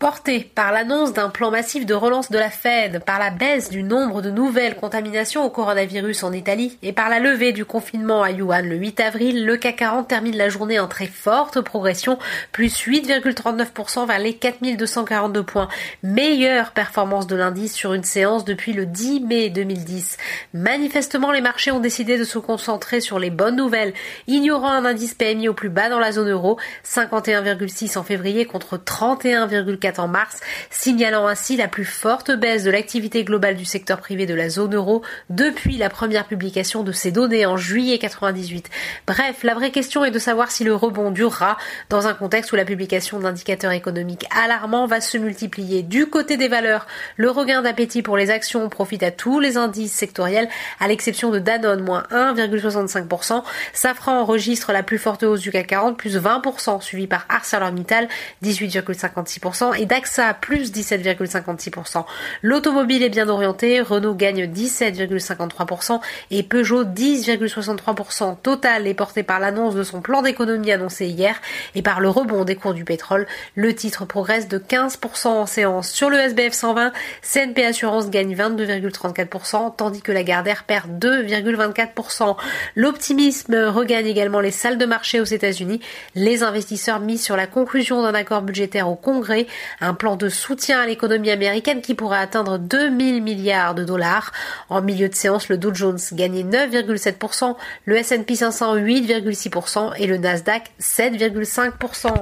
Porté 0.00 0.50
par 0.54 0.72
l'annonce 0.72 1.12
d'un 1.12 1.28
plan 1.28 1.50
massif 1.50 1.84
de 1.84 1.92
relance 1.92 2.30
de 2.30 2.38
la 2.38 2.48
Fed, 2.48 3.04
par 3.04 3.18
la 3.18 3.28
baisse 3.28 3.68
du 3.68 3.82
nombre 3.82 4.22
de 4.22 4.30
nouvelles 4.30 4.76
contaminations 4.76 5.44
au 5.44 5.50
coronavirus 5.50 6.22
en 6.22 6.32
Italie 6.32 6.78
et 6.82 6.94
par 6.94 7.10
la 7.10 7.18
levée 7.18 7.52
du 7.52 7.66
confinement 7.66 8.22
à 8.22 8.30
Yuan 8.30 8.66
le 8.66 8.76
8 8.76 8.98
avril, 9.00 9.44
le 9.44 9.58
CAC 9.58 9.76
40 9.76 10.08
termine 10.08 10.38
la 10.38 10.48
journée 10.48 10.80
en 10.80 10.88
très 10.88 11.06
forte 11.06 11.60
progression, 11.60 12.18
plus 12.50 12.74
8,39% 12.86 14.06
vers 14.06 14.18
les 14.18 14.32
4242 14.32 15.42
points. 15.42 15.68
Meilleure 16.02 16.70
performance 16.70 17.26
de 17.26 17.36
l'indice 17.36 17.74
sur 17.74 17.92
une 17.92 18.02
séance 18.02 18.46
depuis 18.46 18.72
le 18.72 18.86
10 18.86 19.20
mai 19.20 19.50
2010. 19.50 20.16
Manifestement, 20.54 21.30
les 21.30 21.42
marchés 21.42 21.72
ont 21.72 21.78
décidé 21.78 22.16
de 22.16 22.24
se 22.24 22.38
concentrer 22.38 23.02
sur 23.02 23.18
les 23.18 23.28
bonnes 23.28 23.56
nouvelles, 23.56 23.92
ignorant 24.28 24.72
un 24.72 24.86
indice 24.86 25.12
PMI 25.12 25.50
au 25.50 25.54
plus 25.54 25.68
bas 25.68 25.90
dans 25.90 26.00
la 26.00 26.12
zone 26.12 26.30
euro, 26.30 26.58
51,6 26.86 27.98
en 27.98 28.02
février 28.02 28.46
contre 28.46 28.78
31,4 28.78 29.89
en 29.98 30.08
mars, 30.08 30.40
signalant 30.70 31.26
ainsi 31.26 31.56
la 31.56 31.68
plus 31.68 31.84
forte 31.84 32.30
baisse 32.30 32.64
de 32.64 32.70
l'activité 32.70 33.24
globale 33.24 33.56
du 33.56 33.64
secteur 33.64 33.98
privé 33.98 34.26
de 34.26 34.34
la 34.34 34.48
zone 34.48 34.74
euro 34.74 35.02
depuis 35.28 35.76
la 35.76 35.90
première 35.90 36.26
publication 36.26 36.82
de 36.82 36.92
ces 36.92 37.10
données 37.10 37.46
en 37.46 37.56
juillet 37.56 37.98
98. 37.98 38.68
Bref, 39.06 39.42
la 39.42 39.54
vraie 39.54 39.70
question 39.70 40.04
est 40.04 40.10
de 40.10 40.18
savoir 40.18 40.50
si 40.50 40.64
le 40.64 40.74
rebond 40.74 41.10
durera 41.10 41.56
dans 41.88 42.06
un 42.06 42.14
contexte 42.14 42.52
où 42.52 42.56
la 42.56 42.64
publication 42.64 43.18
d'indicateurs 43.18 43.72
économiques 43.72 44.26
alarmants 44.30 44.86
va 44.86 45.00
se 45.00 45.18
multiplier. 45.18 45.82
Du 45.82 46.06
côté 46.06 46.36
des 46.36 46.48
valeurs, 46.48 46.86
le 47.16 47.30
regain 47.30 47.62
d'appétit 47.62 48.02
pour 48.02 48.16
les 48.16 48.30
actions 48.30 48.68
profite 48.68 49.02
à 49.02 49.10
tous 49.10 49.40
les 49.40 49.56
indices 49.56 49.92
sectoriels, 49.92 50.48
à 50.78 50.88
l'exception 50.88 51.30
de 51.30 51.38
Danone, 51.38 51.82
moins 51.82 52.04
1,65%. 52.10 53.42
Safran 53.72 54.20
enregistre 54.20 54.72
la 54.72 54.82
plus 54.82 54.98
forte 54.98 55.22
hausse 55.22 55.40
du 55.40 55.50
CAC 55.50 55.68
40, 55.68 55.96
plus 55.96 56.18
20%, 56.18 56.80
suivi 56.80 57.06
par 57.06 57.26
ArcelorMittal, 57.28 58.08
18,56%, 58.42 59.79
et 59.80 59.86
d'AXA 59.86 60.34
plus 60.34 60.72
17,56%. 60.72 62.04
L'automobile 62.42 63.02
est 63.02 63.08
bien 63.08 63.30
orienté, 63.30 63.80
Renault 63.80 64.14
gagne 64.14 64.44
17,53% 64.44 66.00
et 66.30 66.42
Peugeot 66.42 66.84
10,63%. 66.84 68.36
Total 68.42 68.86
est 68.86 68.94
porté 68.94 69.22
par 69.22 69.40
l'annonce 69.40 69.74
de 69.74 69.82
son 69.82 70.02
plan 70.02 70.20
d'économie 70.20 70.70
annoncé 70.70 71.06
hier 71.06 71.40
et 71.74 71.80
par 71.80 72.00
le 72.00 72.10
rebond 72.10 72.44
des 72.44 72.56
cours 72.56 72.74
du 72.74 72.84
pétrole. 72.84 73.26
Le 73.54 73.74
titre 73.74 74.04
progresse 74.04 74.48
de 74.48 74.58
15% 74.58 75.28
en 75.28 75.46
séance. 75.46 75.88
Sur 75.90 76.10
le 76.10 76.18
SBF 76.18 76.52
120, 76.52 76.92
CNP 77.22 77.64
Assurance 77.64 78.10
gagne 78.10 78.36
22,34% 78.36 79.76
tandis 79.76 80.02
que 80.02 80.12
la 80.12 80.24
Gardère 80.24 80.64
perd 80.64 80.90
2,24%. 81.02 82.36
L'optimisme 82.76 83.54
regagne 83.54 84.06
également 84.06 84.40
les 84.40 84.50
salles 84.50 84.76
de 84.76 84.84
marché 84.84 85.20
aux 85.20 85.24
États-Unis. 85.24 85.80
Les 86.14 86.42
investisseurs 86.42 87.00
misent 87.00 87.24
sur 87.24 87.36
la 87.36 87.46
conclusion 87.46 88.02
d'un 88.02 88.14
accord 88.14 88.42
budgétaire 88.42 88.90
au 88.90 88.96
Congrès 88.96 89.46
un 89.80 89.94
plan 89.94 90.16
de 90.16 90.28
soutien 90.28 90.80
à 90.80 90.86
l'économie 90.86 91.30
américaine 91.30 91.80
qui 91.80 91.94
pourrait 91.94 92.18
atteindre 92.18 92.58
2000 92.58 93.22
milliards 93.22 93.74
de 93.74 93.84
dollars. 93.84 94.32
En 94.68 94.82
milieu 94.82 95.08
de 95.08 95.14
séance, 95.14 95.48
le 95.48 95.58
Dow 95.58 95.74
Jones 95.74 95.98
gagnait 96.12 96.42
9,7%, 96.42 97.56
le 97.84 97.96
S&P 97.96 98.34
500 98.34 98.76
8,6% 98.76 99.92
et 99.98 100.06
le 100.06 100.16
Nasdaq 100.16 100.70
7,5%. 100.80 102.12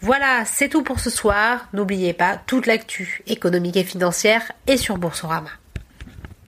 Voilà, 0.00 0.44
c'est 0.44 0.68
tout 0.68 0.82
pour 0.82 1.00
ce 1.00 1.10
soir. 1.10 1.68
N'oubliez 1.72 2.12
pas, 2.12 2.38
toute 2.46 2.66
l'actu 2.66 3.22
économique 3.26 3.76
et 3.76 3.84
financière 3.84 4.52
est 4.66 4.76
sur 4.76 4.98
Boursorama. 4.98 5.50